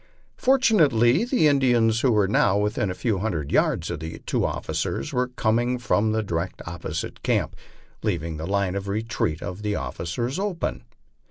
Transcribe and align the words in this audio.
Fortunately 0.39 1.23
the 1.25 1.47
Indians, 1.47 2.01
who 2.01 2.11
were 2.11 2.27
now 2.27 2.57
within 2.57 2.89
a 2.89 2.95
few 2.95 3.19
hundred 3.19 3.51
yards 3.51 3.91
of 3.91 3.99
the 3.99 4.17
two 4.25 4.43
officers, 4.43 5.13
were 5.13 5.27
coming 5.27 5.77
from 5.77 6.11
the 6.11 6.23
di 6.23 6.33
rection 6.33 6.63
opposite 6.67 7.21
camp, 7.21 7.55
leaving 8.01 8.37
the 8.37 8.47
line 8.47 8.73
of 8.73 8.87
retreat 8.87 9.43
of 9.43 9.61
the 9.61 9.75
officers 9.75 10.39
open. 10.39 10.85